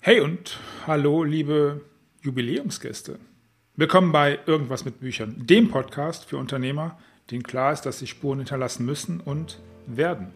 Hey 0.00 0.20
und 0.20 0.60
hallo, 0.86 1.24
liebe 1.24 1.80
Jubiläumsgäste. 2.22 3.18
Willkommen 3.74 4.12
bei 4.12 4.38
Irgendwas 4.46 4.84
mit 4.84 5.00
Büchern, 5.00 5.34
dem 5.44 5.70
Podcast 5.70 6.24
für 6.24 6.36
Unternehmer, 6.36 6.96
denen 7.32 7.42
klar 7.42 7.72
ist, 7.72 7.82
dass 7.82 7.98
sie 7.98 8.06
Spuren 8.06 8.38
hinterlassen 8.38 8.86
müssen 8.86 9.18
und 9.18 9.58
werden. 9.86 10.28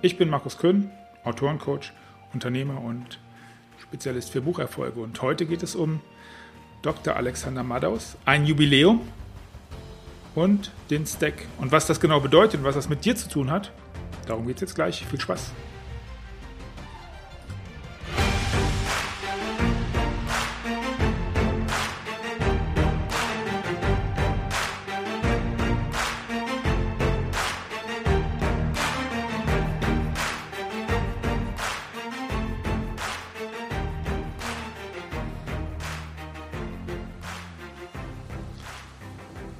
Ich 0.00 0.16
bin 0.16 0.30
Markus 0.30 0.56
Köhn, 0.56 0.90
Autorencoach, 1.24 1.92
Unternehmer 2.32 2.80
und 2.80 3.20
Spezialist 3.82 4.30
für 4.30 4.40
Bucherfolge. 4.40 5.00
Und 5.00 5.20
heute 5.20 5.44
geht 5.44 5.62
es 5.62 5.74
um 5.74 6.00
Dr. 6.80 7.14
Alexander 7.14 7.62
Madaus, 7.62 8.16
ein 8.24 8.46
Jubiläum 8.46 9.02
und 10.34 10.72
den 10.88 11.04
Stack. 11.04 11.34
Und 11.58 11.70
was 11.70 11.86
das 11.86 12.00
genau 12.00 12.20
bedeutet 12.20 12.60
und 12.60 12.64
was 12.64 12.76
das 12.76 12.88
mit 12.88 13.04
dir 13.04 13.14
zu 13.14 13.28
tun 13.28 13.50
hat, 13.50 13.72
darum 14.26 14.46
geht 14.46 14.56
es 14.56 14.62
jetzt 14.62 14.74
gleich. 14.74 15.04
Viel 15.04 15.20
Spaß. 15.20 15.52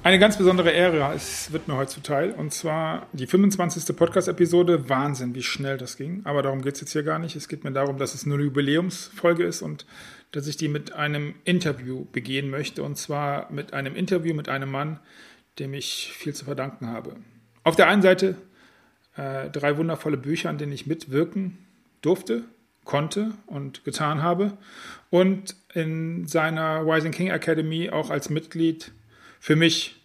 Eine 0.03 0.19
ganz 0.19 0.37
besondere 0.37 0.69
Ehre, 0.71 1.13
es 1.15 1.53
wird 1.53 1.69
mir 1.69 1.77
heute 1.77 1.93
zuteil, 1.93 2.31
und 2.31 2.53
zwar 2.53 3.07
die 3.13 3.25
25. 3.25 3.95
Podcast-Episode. 3.95 4.89
Wahnsinn, 4.89 5.33
wie 5.33 5.41
schnell 5.41 5.77
das 5.77 5.95
ging. 5.95 6.19
Aber 6.25 6.41
darum 6.41 6.61
geht 6.61 6.75
es 6.75 6.81
jetzt 6.81 6.91
hier 6.91 7.03
gar 7.03 7.19
nicht. 7.19 7.37
Es 7.37 7.47
geht 7.47 7.63
mir 7.63 7.71
darum, 7.71 7.97
dass 7.97 8.13
es 8.13 8.25
nur 8.25 8.35
eine 8.35 8.43
Jubiläumsfolge 8.43 9.45
ist 9.45 9.61
und 9.61 9.85
dass 10.33 10.45
ich 10.47 10.57
die 10.57 10.67
mit 10.67 10.91
einem 10.91 11.35
Interview 11.45 12.03
begehen 12.11 12.49
möchte. 12.49 12.83
Und 12.83 12.97
zwar 12.97 13.49
mit 13.49 13.71
einem 13.71 13.95
Interview 13.95 14.33
mit 14.33 14.49
einem 14.49 14.69
Mann, 14.69 14.99
dem 15.57 15.73
ich 15.73 16.11
viel 16.13 16.35
zu 16.35 16.43
verdanken 16.43 16.87
habe. 16.87 17.15
Auf 17.63 17.77
der 17.77 17.87
einen 17.87 18.01
Seite 18.01 18.35
äh, 19.15 19.49
drei 19.51 19.77
wundervolle 19.77 20.17
Bücher, 20.17 20.49
an 20.49 20.57
denen 20.57 20.73
ich 20.73 20.85
mitwirken 20.85 21.59
durfte, 22.01 22.43
konnte 22.83 23.31
und 23.45 23.85
getan 23.85 24.21
habe. 24.21 24.57
Und 25.09 25.55
in 25.73 26.27
seiner 26.27 26.85
Rising 26.85 27.13
King 27.13 27.29
Academy 27.29 27.89
auch 27.89 28.09
als 28.09 28.29
Mitglied 28.29 28.91
für 29.43 29.57
mich 29.57 29.99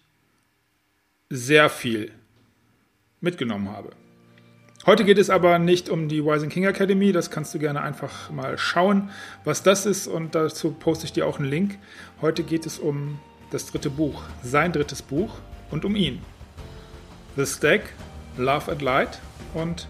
sehr 1.31 1.71
viel 1.71 2.11
mitgenommen 3.21 3.69
habe. 3.69 3.91
Heute 4.85 5.05
geht 5.05 5.17
es 5.17 5.31
aber 5.31 5.61
nicht 5.61 5.89
um 5.91 6.09
die 6.09 6.19
Rising 6.19 6.51
King 6.51 6.65
Academy, 6.65 7.13
das 7.13 7.31
kannst 7.31 7.55
du 7.55 7.61
gerne 7.61 7.81
einfach 7.81 8.31
mal 8.31 8.59
schauen, 8.59 9.11
was 9.45 9.63
das 9.63 9.87
ist 9.87 10.09
und 10.09 10.35
dazu 10.35 10.73
poste 10.73 11.05
ich 11.05 11.13
dir 11.13 11.25
auch 11.25 11.39
einen 11.39 11.49
Link. 11.49 11.79
Heute 12.21 12.43
geht 12.43 12.67
es 12.67 12.81
um 12.81 13.21
das 13.53 13.67
dritte 13.67 13.91
Buch, 13.91 14.25
sein 14.43 14.73
drittes 14.73 15.03
Buch 15.03 15.37
und 15.71 15.85
um 15.85 15.95
ihn. 15.95 16.21
The 17.37 17.47
Stack, 17.47 17.93
Love 18.39 18.73
and 18.73 18.83
Light 18.83 19.21
und 19.55 19.87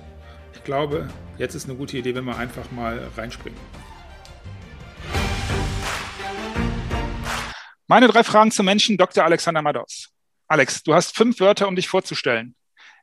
ich 0.52 0.62
glaube, 0.62 1.08
jetzt 1.38 1.54
ist 1.54 1.70
eine 1.70 1.78
gute 1.78 1.96
Idee, 1.96 2.14
wenn 2.14 2.26
wir 2.26 2.36
einfach 2.36 2.70
mal 2.70 3.00
reinspringen. 3.16 3.58
Meine 7.90 8.06
drei 8.06 8.22
Fragen 8.22 8.50
zum 8.50 8.66
Menschen, 8.66 8.98
Dr. 8.98 9.24
Alexander 9.24 9.62
Mados. 9.62 10.10
Alex, 10.46 10.82
du 10.82 10.92
hast 10.92 11.16
fünf 11.16 11.40
Wörter, 11.40 11.66
um 11.66 11.74
dich 11.74 11.88
vorzustellen. 11.88 12.54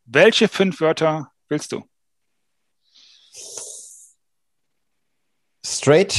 Welche 0.03 0.47
fünf 0.47 0.80
Wörter 0.80 1.31
willst 1.50 1.72
du? 1.72 1.89
Straight, 5.66 6.16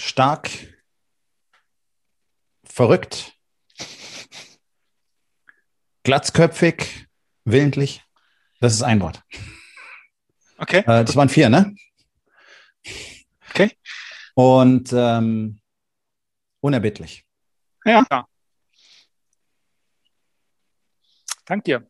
stark, 0.00 0.48
verrückt, 2.64 3.34
glatzköpfig, 6.04 7.06
willentlich. 7.44 8.02
Das 8.60 8.72
ist 8.72 8.82
ein 8.82 9.02
Wort. 9.02 9.22
Okay. 10.56 10.78
Äh, 10.78 11.04
das 11.04 11.14
waren 11.16 11.28
vier, 11.28 11.50
ne? 11.50 11.76
Okay. 13.50 13.76
Und 14.34 14.90
ähm, 14.94 15.60
Unerbittlich. 16.60 17.24
Ja. 17.84 18.26
Dank 21.44 21.64
dir. 21.64 21.88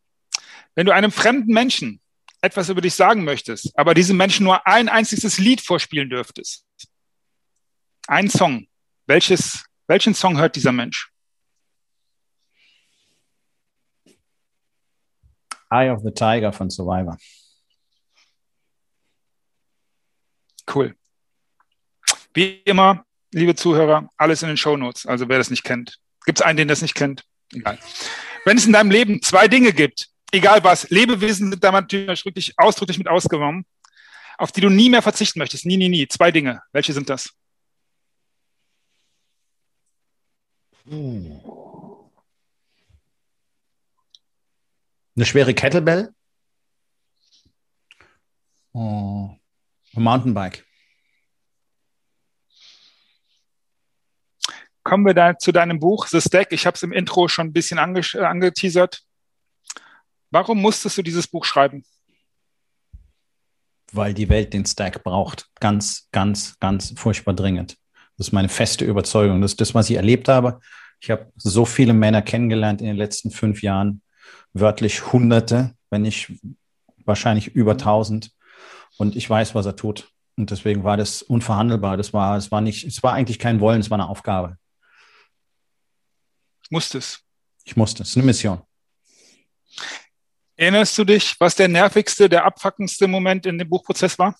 Wenn 0.74 0.86
du 0.86 0.92
einem 0.92 1.10
fremden 1.10 1.52
Menschen 1.52 2.00
etwas 2.40 2.68
über 2.68 2.80
dich 2.80 2.94
sagen 2.94 3.24
möchtest, 3.24 3.76
aber 3.76 3.94
diesem 3.94 4.16
Menschen 4.16 4.44
nur 4.44 4.66
ein 4.66 4.88
einziges 4.88 5.38
Lied 5.38 5.60
vorspielen 5.60 6.08
dürftest, 6.08 6.64
ein 8.06 8.30
Song, 8.30 8.68
welches, 9.06 9.64
welchen 9.88 10.14
Song 10.14 10.38
hört 10.38 10.54
dieser 10.54 10.72
Mensch? 10.72 11.10
Eye 15.70 15.90
of 15.90 16.02
the 16.02 16.12
Tiger 16.12 16.52
von 16.52 16.70
Survivor. 16.70 17.18
Cool. 20.72 20.94
Wie 22.32 22.60
immer, 22.64 23.04
liebe 23.32 23.54
Zuhörer, 23.54 24.08
alles 24.16 24.42
in 24.42 24.48
den 24.48 24.56
Show 24.56 24.76
Notes. 24.76 25.06
Also 25.06 25.28
wer 25.28 25.38
das 25.38 25.50
nicht 25.50 25.64
kennt. 25.64 25.98
Gibt 26.24 26.40
es 26.40 26.44
einen, 26.44 26.56
den 26.56 26.68
das 26.68 26.82
nicht 26.82 26.94
kennt? 26.94 27.24
Egal. 27.52 27.78
Wenn 28.44 28.58
es 28.58 28.66
in 28.66 28.72
deinem 28.72 28.90
Leben 28.90 29.22
zwei 29.22 29.48
Dinge 29.48 29.72
gibt, 29.72 30.08
egal 30.32 30.62
was, 30.64 30.90
Lebewesen 30.90 31.50
sind 31.50 31.64
da 31.64 31.72
natürlich 31.72 32.24
wirklich 32.24 32.54
ausdrücklich 32.58 32.98
mit 32.98 33.08
ausgenommen, 33.08 33.64
auf 34.36 34.52
die 34.52 34.60
du 34.60 34.68
nie 34.68 34.90
mehr 34.90 35.02
verzichten 35.02 35.38
möchtest. 35.38 35.66
Nie, 35.66 35.76
nie, 35.76 35.88
nie. 35.88 36.06
Zwei 36.08 36.30
Dinge. 36.30 36.62
Welche 36.72 36.92
sind 36.92 37.10
das? 37.10 37.30
Eine 40.86 41.40
schwere 45.24 45.52
Kettlebell. 45.54 46.14
Oh. 48.72 49.30
Ein 49.96 50.02
Mountainbike. 50.02 50.64
Kommen 54.88 55.04
wir 55.04 55.12
da 55.12 55.36
zu 55.36 55.52
deinem 55.52 55.78
Buch 55.78 56.06
The 56.06 56.20
Stack. 56.20 56.50
Ich 56.52 56.66
habe 56.66 56.74
es 56.74 56.82
im 56.82 56.92
Intro 56.92 57.28
schon 57.28 57.48
ein 57.48 57.52
bisschen 57.52 57.78
ange 57.78 58.00
angeteasert. 58.14 59.02
Warum 60.30 60.62
musstest 60.62 60.96
du 60.96 61.02
dieses 61.02 61.28
Buch 61.28 61.44
schreiben? 61.44 61.84
Weil 63.92 64.14
die 64.14 64.30
Welt 64.30 64.54
den 64.54 64.64
Stack 64.64 65.04
braucht. 65.04 65.50
Ganz, 65.60 66.08
ganz, 66.10 66.58
ganz 66.58 66.94
furchtbar 66.96 67.34
dringend. 67.34 67.76
Das 68.16 68.28
ist 68.28 68.32
meine 68.32 68.48
feste 68.48 68.86
Überzeugung. 68.86 69.42
Das 69.42 69.52
ist 69.52 69.60
das, 69.60 69.74
was 69.74 69.90
ich 69.90 69.96
erlebt 69.96 70.26
habe. 70.26 70.58
Ich 71.00 71.10
habe 71.10 71.30
so 71.36 71.66
viele 71.66 71.92
Männer 71.92 72.22
kennengelernt 72.22 72.80
in 72.80 72.86
den 72.86 72.96
letzten 72.96 73.30
fünf 73.30 73.62
Jahren. 73.62 74.00
Wörtlich 74.54 75.12
Hunderte, 75.12 75.74
wenn 75.90 76.02
nicht 76.02 76.32
wahrscheinlich 77.04 77.48
über 77.48 77.76
tausend. 77.76 78.32
Und 78.96 79.16
ich 79.16 79.28
weiß, 79.28 79.54
was 79.54 79.66
er 79.66 79.76
tut. 79.76 80.10
Und 80.38 80.50
deswegen 80.50 80.82
war 80.82 80.96
das 80.96 81.20
unverhandelbar. 81.20 81.98
Das 81.98 82.14
war, 82.14 82.38
es 82.38 82.50
war 82.50 82.62
nicht, 82.62 82.84
es 82.86 83.02
war 83.02 83.12
eigentlich 83.12 83.38
kein 83.38 83.60
Wollen, 83.60 83.80
es 83.80 83.90
war 83.90 83.98
eine 83.98 84.08
Aufgabe. 84.08 84.56
Musstest. 86.68 87.20
Ich 87.64 87.76
musste. 87.76 88.02
Es 88.02 88.10
ist 88.10 88.16
eine 88.16 88.26
Mission. 88.26 88.62
Erinnerst 90.56 90.98
du 90.98 91.04
dich, 91.04 91.38
was 91.38 91.54
der 91.54 91.68
nervigste, 91.68 92.28
der 92.28 92.44
abfuckendste 92.44 93.06
Moment 93.06 93.46
in 93.46 93.58
dem 93.58 93.68
Buchprozess 93.68 94.18
war? 94.18 94.34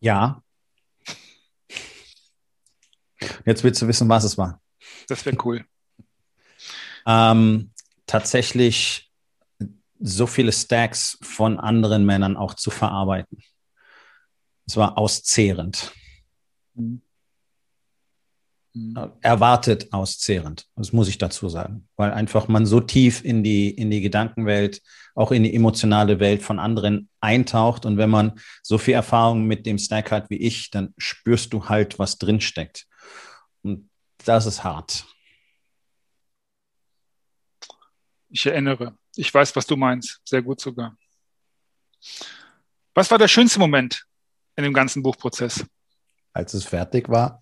Ja. 0.00 0.42
Jetzt 3.44 3.64
willst 3.64 3.80
du 3.80 3.88
wissen, 3.88 4.08
was 4.08 4.24
es 4.24 4.36
war. 4.36 4.60
Das 5.08 5.24
wäre 5.24 5.36
cool. 5.44 5.64
Ähm, 7.06 7.72
tatsächlich 8.06 9.10
so 9.98 10.26
viele 10.26 10.52
Stacks 10.52 11.16
von 11.22 11.58
anderen 11.58 12.04
Männern 12.04 12.36
auch 12.36 12.54
zu 12.54 12.70
verarbeiten. 12.70 13.42
Es 14.66 14.76
war 14.76 14.98
auszehrend. 14.98 15.92
Mhm. 16.74 17.05
Mhm. 18.76 19.12
erwartet 19.22 19.90
auszehrend. 19.94 20.66
Das 20.76 20.92
muss 20.92 21.08
ich 21.08 21.16
dazu 21.16 21.48
sagen, 21.48 21.88
weil 21.96 22.12
einfach 22.12 22.46
man 22.46 22.66
so 22.66 22.78
tief 22.78 23.24
in 23.24 23.42
die, 23.42 23.70
in 23.70 23.90
die 23.90 24.02
Gedankenwelt, 24.02 24.82
auch 25.14 25.32
in 25.32 25.44
die 25.44 25.54
emotionale 25.54 26.20
Welt 26.20 26.42
von 26.42 26.58
anderen 26.58 27.08
eintaucht. 27.20 27.86
Und 27.86 27.96
wenn 27.96 28.10
man 28.10 28.38
so 28.62 28.76
viel 28.76 28.92
Erfahrung 28.92 29.46
mit 29.46 29.64
dem 29.64 29.78
Stack 29.78 30.10
hat 30.10 30.28
wie 30.28 30.36
ich, 30.36 30.70
dann 30.70 30.92
spürst 30.98 31.54
du 31.54 31.70
halt, 31.70 31.98
was 31.98 32.18
drinsteckt. 32.18 32.86
Und 33.62 33.88
das 34.26 34.44
ist 34.44 34.62
hart. 34.62 35.06
Ich 38.28 38.44
erinnere. 38.44 38.94
Ich 39.14 39.32
weiß, 39.32 39.56
was 39.56 39.64
du 39.64 39.76
meinst. 39.76 40.20
Sehr 40.22 40.42
gut 40.42 40.60
sogar. 40.60 40.94
Was 42.92 43.10
war 43.10 43.16
der 43.16 43.28
schönste 43.28 43.58
Moment 43.58 44.04
in 44.54 44.64
dem 44.64 44.74
ganzen 44.74 45.02
Buchprozess? 45.02 45.64
Als 46.34 46.52
es 46.52 46.66
fertig 46.66 47.08
war. 47.08 47.40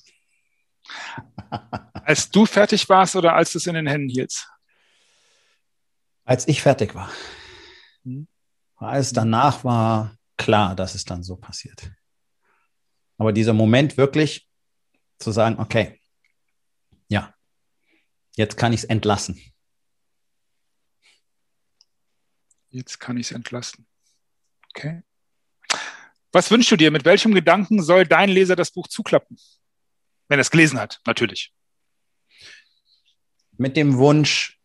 Als 2.04 2.31
du 2.31 2.46
fertig 2.46 2.88
warst 2.88 3.16
oder 3.16 3.34
als 3.34 3.52
du 3.52 3.58
es 3.58 3.66
in 3.66 3.75
den 3.75 3.86
Händen 3.86 4.08
hieltst? 4.08 4.48
Als 6.25 6.48
ich 6.48 6.62
fertig 6.62 6.94
war. 6.94 7.10
Mhm. 8.02 8.28
Als 8.76 9.12
danach 9.12 9.64
war, 9.64 10.16
klar, 10.36 10.75
dass 10.75 10.94
es 10.94 11.04
dann 11.04 11.22
so 11.22 11.36
passiert. 11.36 11.90
Aber 13.19 13.32
dieser 13.32 13.52
Moment 13.52 13.96
wirklich 13.96 14.48
zu 15.19 15.31
sagen, 15.31 15.58
okay, 15.58 16.00
ja, 17.08 17.34
jetzt 18.36 18.56
kann 18.56 18.72
ich 18.72 18.81
es 18.81 18.84
entlassen. 18.84 19.40
Jetzt 22.70 22.98
kann 22.98 23.16
ich 23.16 23.28
es 23.28 23.32
entlassen. 23.32 23.86
Okay. 24.75 25.02
Was 26.32 26.50
wünschst 26.50 26.72
du 26.72 26.76
dir? 26.76 26.90
Mit 26.90 27.04
welchem 27.04 27.32
Gedanken 27.32 27.81
soll 27.81 28.04
dein 28.04 28.28
Leser 28.28 28.56
das 28.56 28.72
Buch 28.72 28.88
zuklappen? 28.88 29.38
Wenn 30.29 30.38
er 30.38 30.43
es 30.43 30.50
gelesen 30.50 30.79
hat, 30.79 31.00
natürlich. 31.06 31.53
Mit 33.56 33.76
dem 33.76 33.97
Wunsch, 33.99 34.59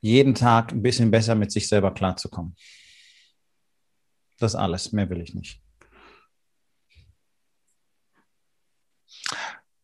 jeden 0.00 0.34
Tag 0.34 0.72
ein 0.72 0.82
bisschen 0.82 1.10
besser 1.10 1.34
mit 1.34 1.52
sich 1.52 1.68
selber 1.68 1.92
klarzukommen. 1.92 2.56
Das 4.38 4.54
alles, 4.54 4.92
mehr 4.92 5.10
will 5.10 5.20
ich 5.20 5.34
nicht. 5.34 5.60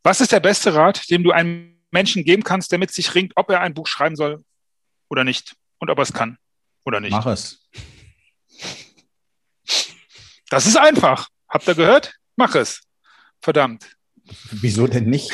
Was 0.02 0.20
ist 0.20 0.32
der 0.32 0.40
beste 0.40 0.72
Rat, 0.74 1.10
den 1.10 1.22
du 1.24 1.32
einem 1.32 1.82
Menschen 1.90 2.24
geben 2.24 2.44
kannst, 2.44 2.70
der 2.70 2.78
mit 2.78 2.92
sich 2.92 3.14
ringt, 3.14 3.32
ob 3.36 3.50
er 3.50 3.60
ein 3.60 3.74
Buch 3.74 3.86
schreiben 3.86 4.16
soll 4.16 4.44
oder 5.08 5.24
nicht 5.24 5.56
und 5.78 5.90
ob 5.90 5.98
er 5.98 6.02
es 6.02 6.12
kann 6.12 6.38
oder 6.84 7.00
nicht? 7.00 7.12
Mach 7.12 7.26
es. 7.26 7.68
Das 10.48 10.66
ist 10.66 10.76
einfach. 10.76 11.28
Habt 11.48 11.66
ihr 11.66 11.74
gehört? 11.74 12.14
Mach 12.36 12.54
es. 12.54 12.82
Verdammt. 13.42 13.95
Wieso 14.50 14.86
denn 14.86 15.08
nicht? 15.08 15.30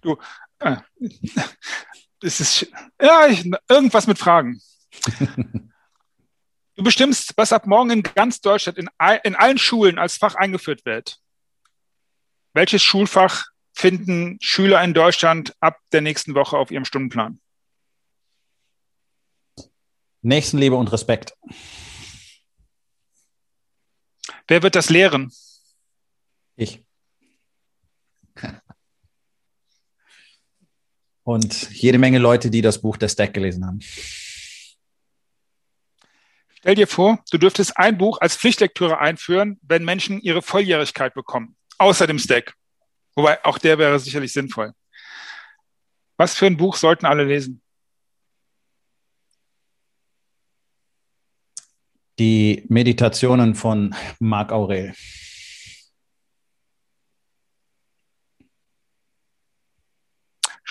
Du, 0.00 0.16
äh, 0.60 0.76
es 2.22 2.40
ist, 2.40 2.66
ja, 3.00 3.26
ich, 3.26 3.50
irgendwas 3.68 4.06
mit 4.06 4.18
Fragen. 4.18 4.60
Du 6.76 6.84
bestimmst, 6.84 7.34
was 7.36 7.52
ab 7.52 7.66
morgen 7.66 7.90
in 7.90 8.02
ganz 8.02 8.40
Deutschland 8.40 8.78
in, 8.78 8.88
in 9.24 9.36
allen 9.36 9.58
Schulen 9.58 9.98
als 9.98 10.16
Fach 10.16 10.34
eingeführt 10.34 10.86
wird. 10.86 11.20
Welches 12.54 12.82
Schulfach 12.82 13.48
finden 13.74 14.38
Schüler 14.40 14.82
in 14.82 14.94
Deutschland 14.94 15.54
ab 15.60 15.78
der 15.92 16.00
nächsten 16.00 16.34
Woche 16.34 16.56
auf 16.56 16.70
ihrem 16.70 16.86
Stundenplan? 16.86 17.38
Nächstenliebe 20.22 20.74
und 20.74 20.90
Respekt. 20.90 21.36
Wer 24.48 24.62
wird 24.62 24.74
das 24.74 24.88
lehren? 24.88 25.30
Ich. 26.56 26.82
Und 31.22 31.70
jede 31.70 31.98
Menge 31.98 32.18
Leute, 32.18 32.50
die 32.50 32.62
das 32.62 32.80
Buch 32.80 32.96
der 32.96 33.08
Stack 33.08 33.34
gelesen 33.34 33.66
haben. 33.66 33.80
Stell 36.60 36.74
dir 36.74 36.86
vor, 36.86 37.22
du 37.30 37.38
dürftest 37.38 37.76
ein 37.78 37.96
Buch 37.96 38.18
als 38.20 38.36
Pflichtlektüre 38.36 38.98
einführen, 38.98 39.58
wenn 39.62 39.84
Menschen 39.84 40.20
ihre 40.20 40.42
Volljährigkeit 40.42 41.14
bekommen, 41.14 41.56
außer 41.78 42.06
dem 42.06 42.18
Stack. 42.18 42.54
Wobei 43.14 43.42
auch 43.44 43.58
der 43.58 43.78
wäre 43.78 43.98
sicherlich 43.98 44.32
sinnvoll. 44.32 44.72
Was 46.16 46.34
für 46.34 46.46
ein 46.46 46.58
Buch 46.58 46.76
sollten 46.76 47.06
alle 47.06 47.24
lesen? 47.24 47.62
Die 52.18 52.66
Meditationen 52.68 53.54
von 53.54 53.94
Marc 54.18 54.52
Aurel. 54.52 54.92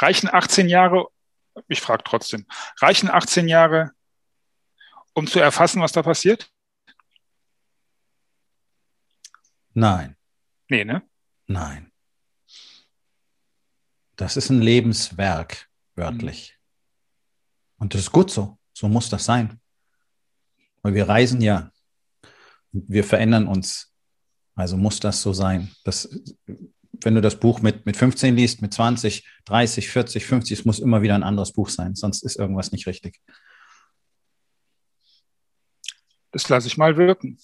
Reichen 0.01 0.29
18 0.31 0.69
Jahre, 0.69 1.07
ich 1.67 1.81
frage 1.81 2.03
trotzdem, 2.03 2.45
reichen 2.79 3.09
18 3.09 3.47
Jahre, 3.47 3.91
um 5.13 5.27
zu 5.27 5.39
erfassen, 5.39 5.81
was 5.81 5.91
da 5.91 6.03
passiert? 6.03 6.51
Nein. 9.73 10.15
Nee, 10.69 10.85
ne? 10.85 11.07
Nein. 11.47 11.91
Das 14.15 14.37
ist 14.37 14.49
ein 14.49 14.61
Lebenswerk, 14.61 15.69
wörtlich. 15.95 16.57
Mhm. 16.57 17.83
Und 17.83 17.93
das 17.93 18.01
ist 18.01 18.11
gut 18.11 18.29
so. 18.29 18.57
So 18.73 18.87
muss 18.87 19.09
das 19.09 19.25
sein. 19.25 19.59
Weil 20.81 20.93
wir 20.93 21.07
reisen 21.07 21.41
ja. 21.41 21.71
Wir 22.71 23.03
verändern 23.03 23.47
uns. 23.47 23.93
Also 24.55 24.77
muss 24.77 24.99
das 24.99 25.21
so 25.21 25.33
sein. 25.33 25.73
Das, 25.85 26.09
wenn 27.03 27.15
du 27.15 27.21
das 27.21 27.39
Buch 27.39 27.61
mit, 27.61 27.85
mit 27.85 27.97
15 27.97 28.35
liest, 28.35 28.61
mit 28.61 28.73
20, 28.73 29.27
30, 29.45 29.89
40, 29.89 30.25
50, 30.25 30.59
es 30.59 30.65
muss 30.65 30.79
immer 30.79 31.01
wieder 31.01 31.15
ein 31.15 31.23
anderes 31.23 31.53
Buch 31.53 31.69
sein, 31.69 31.95
sonst 31.95 32.23
ist 32.23 32.37
irgendwas 32.37 32.71
nicht 32.71 32.87
richtig. 32.87 33.19
Das 36.31 36.47
lasse 36.49 36.67
ich 36.67 36.77
mal 36.77 36.97
wirken. 36.97 37.39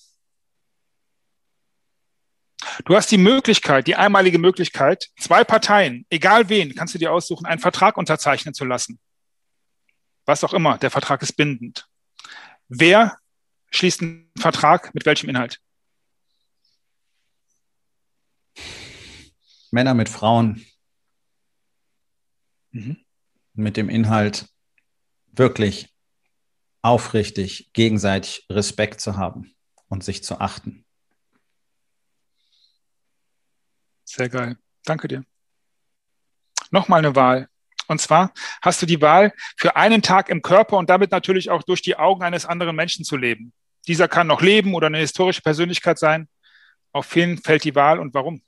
Du 2.83 2.95
hast 2.95 3.09
die 3.11 3.17
Möglichkeit, 3.17 3.87
die 3.87 3.95
einmalige 3.95 4.37
Möglichkeit, 4.37 5.09
zwei 5.19 5.43
Parteien, 5.43 6.05
egal 6.09 6.49
wen, 6.49 6.75
kannst 6.75 6.93
du 6.93 6.99
dir 6.99 7.13
aussuchen, 7.13 7.45
einen 7.45 7.61
Vertrag 7.61 7.97
unterzeichnen 7.97 8.53
zu 8.53 8.65
lassen. 8.65 8.99
Was 10.25 10.43
auch 10.43 10.53
immer, 10.53 10.77
der 10.77 10.91
Vertrag 10.91 11.21
ist 11.21 11.33
bindend. 11.33 11.87
Wer 12.67 13.17
schließt 13.71 14.01
einen 14.01 14.31
Vertrag 14.37 14.93
mit 14.93 15.05
welchem 15.05 15.29
Inhalt? 15.29 15.61
Männer 19.75 19.93
mit 19.93 20.07
Frauen. 20.07 20.65
Mhm. 22.71 22.97
Mit 23.53 23.75
dem 23.75 23.89
Inhalt 23.89 24.47
wirklich 25.27 25.93
aufrichtig 26.81 27.71
gegenseitig 27.73 28.45
Respekt 28.49 29.01
zu 29.01 29.17
haben 29.17 29.53
und 29.89 30.03
sich 30.03 30.23
zu 30.23 30.39
achten. 30.39 30.85
Sehr 34.05 34.29
geil. 34.29 34.57
Danke 34.85 35.09
dir. 35.09 35.25
Nochmal 36.71 36.99
eine 36.99 37.15
Wahl. 37.15 37.49
Und 37.87 37.99
zwar 37.99 38.33
hast 38.61 38.81
du 38.81 38.85
die 38.85 39.01
Wahl, 39.01 39.33
für 39.57 39.75
einen 39.75 40.01
Tag 40.01 40.29
im 40.29 40.41
Körper 40.41 40.77
und 40.77 40.89
damit 40.89 41.11
natürlich 41.11 41.49
auch 41.49 41.63
durch 41.63 41.81
die 41.81 41.97
Augen 41.97 42.23
eines 42.23 42.45
anderen 42.45 42.77
Menschen 42.77 43.03
zu 43.03 43.17
leben. 43.17 43.51
Dieser 43.87 44.07
kann 44.07 44.27
noch 44.27 44.41
leben 44.41 44.73
oder 44.73 44.87
eine 44.87 44.99
historische 44.99 45.41
Persönlichkeit 45.41 45.99
sein. 45.99 46.29
Auf 46.93 47.13
wen 47.13 47.37
fällt 47.37 47.65
die 47.65 47.75
Wahl 47.75 47.99
und 47.99 48.13
warum? 48.13 48.41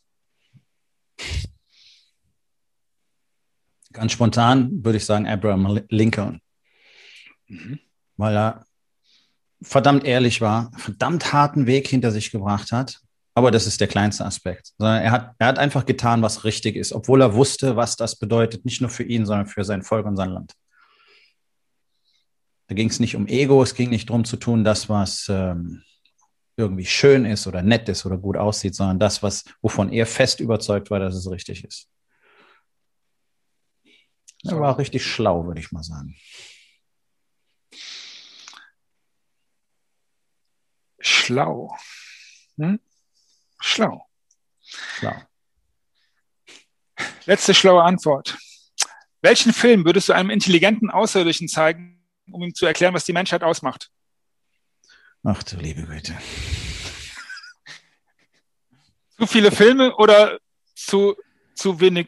Ganz 3.94 4.12
spontan 4.12 4.84
würde 4.84 4.98
ich 4.98 5.06
sagen 5.06 5.28
Abraham 5.28 5.82
Lincoln. 5.90 6.42
Mhm. 7.48 7.80
Weil 8.18 8.36
er 8.36 8.66
verdammt 9.62 10.04
ehrlich 10.04 10.42
war, 10.42 10.72
verdammt 10.78 11.34
harten 11.34 11.66
Weg 11.66 11.88
hinter 11.88 12.12
sich 12.12 12.32
gebracht 12.32 12.72
hat. 12.72 13.00
Aber 13.34 13.52
das 13.52 13.68
ist 13.68 13.80
der 13.80 13.88
kleinste 13.88 14.26
Aspekt. 14.26 14.74
Er 14.80 15.12
hat, 15.12 15.36
er 15.38 15.48
hat 15.48 15.60
einfach 15.60 15.86
getan, 15.86 16.24
was 16.24 16.44
richtig 16.44 16.76
ist, 16.76 16.92
obwohl 16.92 17.22
er 17.22 17.36
wusste, 17.36 17.76
was 17.76 17.96
das 17.96 18.16
bedeutet, 18.16 18.66
nicht 18.66 18.82
nur 18.82 18.90
für 18.90 19.04
ihn, 19.04 19.28
sondern 19.28 19.46
für 19.46 19.64
sein 19.64 19.84
Volk 19.84 20.08
und 20.08 20.16
sein 20.16 20.32
Land. 20.32 20.54
Da 22.68 22.74
ging 22.74 22.90
es 22.90 23.00
nicht 23.00 23.16
um 23.16 23.28
Ego, 23.28 23.62
es 23.62 23.76
ging 23.76 23.92
nicht 23.92 24.10
darum 24.10 24.26
zu 24.26 24.38
tun, 24.38 24.64
das, 24.64 24.90
was 24.90 25.28
ähm, 25.30 25.84
irgendwie 26.58 26.86
schön 26.86 27.26
ist 27.26 27.46
oder 27.46 27.62
nett 27.62 27.88
ist 27.88 28.06
oder 28.06 28.18
gut 28.18 28.36
aussieht, 28.36 28.76
sondern 28.76 29.00
das, 29.00 29.22
was, 29.22 29.46
wovon 29.62 29.92
er 29.92 30.08
fest 30.08 30.40
überzeugt 30.40 30.90
war, 30.90 31.00
dass 31.00 31.16
es 31.16 31.30
richtig 31.30 31.64
ist. 31.64 31.88
Er 34.44 34.60
war 34.60 34.78
richtig 34.78 35.06
schlau, 35.06 35.46
würde 35.46 35.60
ich 35.60 35.72
mal 35.72 35.84
sagen. 35.84 36.16
Schlau. 41.00 41.76
Hm? 42.58 42.80
Schlau. 43.60 44.08
Schlau. 44.62 45.16
Letzte 47.26 47.54
schlaue 47.54 47.84
Antwort. 47.84 48.38
Welchen 49.22 49.54
Film 49.54 49.86
würdest 49.86 50.10
du 50.10 50.14
einem 50.14 50.30
intelligenten 50.30 50.90
Außerirdischen 50.90 51.48
zeigen, 51.48 52.04
um 52.32 52.42
ihm 52.42 52.56
zu 52.56 52.66
erklären, 52.66 52.94
was 52.94 53.06
die 53.06 53.14
Menschheit 53.14 53.44
ausmacht? 53.44 53.92
Ach 55.30 55.44
du 55.44 55.58
liebe 55.58 55.82
Güte. 55.82 56.14
Zu 59.20 59.28
viele 59.28 59.52
Filme 59.52 59.94
oder 59.98 60.40
zu, 60.74 61.18
zu 61.54 61.82
wenig? 61.82 62.08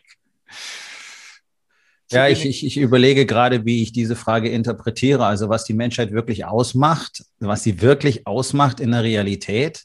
Zu 2.08 2.16
ja, 2.16 2.28
wenig? 2.28 2.46
Ich, 2.46 2.64
ich, 2.64 2.78
ich 2.78 2.78
überlege 2.78 3.26
gerade, 3.26 3.66
wie 3.66 3.84
ich 3.84 3.92
diese 3.92 4.16
Frage 4.16 4.48
interpretiere. 4.48 5.26
Also 5.26 5.50
was 5.50 5.66
die 5.66 5.74
Menschheit 5.74 6.14
wirklich 6.14 6.46
ausmacht, 6.46 7.26
was 7.40 7.62
sie 7.62 7.82
wirklich 7.82 8.26
ausmacht 8.26 8.80
in 8.80 8.92
der 8.92 9.04
Realität. 9.04 9.84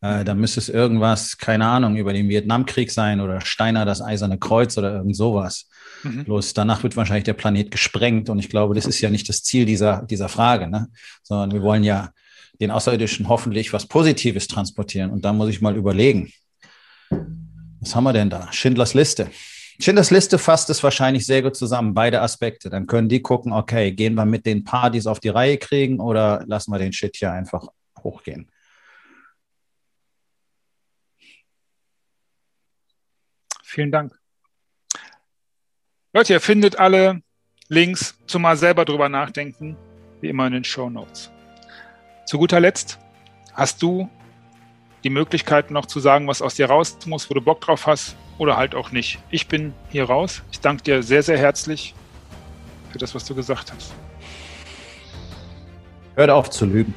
Äh, 0.00 0.24
da 0.24 0.32
müsste 0.32 0.60
es 0.60 0.70
irgendwas, 0.70 1.36
keine 1.36 1.66
Ahnung, 1.66 1.96
über 1.96 2.14
den 2.14 2.30
Vietnamkrieg 2.30 2.90
sein 2.90 3.20
oder 3.20 3.42
Steiner 3.42 3.84
das 3.84 4.00
Eiserne 4.00 4.38
Kreuz 4.38 4.78
oder 4.78 4.94
irgend 4.94 5.18
sowas. 5.18 5.68
Mhm. 6.02 6.24
Bloß 6.24 6.54
danach 6.54 6.82
wird 6.82 6.96
wahrscheinlich 6.96 7.24
der 7.24 7.34
Planet 7.34 7.70
gesprengt 7.70 8.30
und 8.30 8.38
ich 8.38 8.48
glaube, 8.48 8.74
das 8.74 8.86
ist 8.86 9.02
ja 9.02 9.10
nicht 9.10 9.28
das 9.28 9.42
Ziel 9.42 9.66
dieser, 9.66 10.06
dieser 10.06 10.30
Frage, 10.30 10.66
ne? 10.66 10.88
sondern 11.22 11.52
wir 11.52 11.60
wollen 11.60 11.84
ja 11.84 12.08
den 12.60 12.70
Außerirdischen 12.70 13.28
hoffentlich 13.28 13.72
was 13.72 13.86
Positives 13.86 14.48
transportieren. 14.48 15.10
Und 15.10 15.24
da 15.24 15.32
muss 15.32 15.48
ich 15.48 15.60
mal 15.60 15.76
überlegen. 15.76 16.32
Was 17.80 17.94
haben 17.94 18.04
wir 18.04 18.12
denn 18.12 18.30
da? 18.30 18.52
Schindlers 18.52 18.94
Liste. 18.94 19.30
Schindlers 19.80 20.10
Liste 20.10 20.38
fasst 20.38 20.70
es 20.70 20.82
wahrscheinlich 20.82 21.26
sehr 21.26 21.42
gut 21.42 21.56
zusammen, 21.56 21.94
beide 21.94 22.20
Aspekte. 22.22 22.70
Dann 22.70 22.86
können 22.86 23.08
die 23.08 23.22
gucken, 23.22 23.52
okay, 23.52 23.92
gehen 23.92 24.14
wir 24.14 24.24
mit 24.24 24.46
den 24.46 24.64
Partys 24.64 25.06
auf 25.06 25.20
die 25.20 25.30
Reihe 25.30 25.58
kriegen 25.58 26.00
oder 26.00 26.44
lassen 26.46 26.70
wir 26.72 26.78
den 26.78 26.92
Shit 26.92 27.16
hier 27.16 27.32
einfach 27.32 27.66
hochgehen. 27.98 28.50
Vielen 33.62 33.90
Dank. 33.90 34.16
Leute, 36.12 36.34
ihr 36.34 36.40
findet 36.40 36.78
alle 36.78 37.22
Links 37.68 38.16
zum 38.28 38.42
mal 38.42 38.56
selber 38.56 38.84
drüber 38.84 39.08
nachdenken, 39.08 39.76
wie 40.20 40.28
immer 40.28 40.46
in 40.46 40.52
den 40.52 40.64
Show 40.64 40.88
Notes. 40.88 41.33
Zu 42.26 42.38
guter 42.38 42.60
Letzt 42.60 42.98
hast 43.52 43.82
du 43.82 44.08
die 45.04 45.10
Möglichkeit 45.10 45.70
noch 45.70 45.86
zu 45.86 46.00
sagen, 46.00 46.26
was 46.26 46.40
aus 46.40 46.54
dir 46.54 46.66
raus 46.66 46.96
muss, 47.06 47.28
wo 47.28 47.34
du 47.34 47.42
Bock 47.42 47.60
drauf 47.60 47.86
hast 47.86 48.16
oder 48.38 48.56
halt 48.56 48.74
auch 48.74 48.90
nicht. 48.90 49.18
Ich 49.30 49.46
bin 49.48 49.74
hier 49.90 50.04
raus. 50.04 50.42
Ich 50.50 50.60
danke 50.60 50.82
dir 50.82 51.02
sehr, 51.02 51.22
sehr 51.22 51.38
herzlich 51.38 51.94
für 52.90 52.98
das, 52.98 53.14
was 53.14 53.24
du 53.24 53.34
gesagt 53.34 53.72
hast. 53.72 53.92
Hört 56.16 56.30
auf 56.30 56.48
zu 56.48 56.64
lügen. 56.64 56.94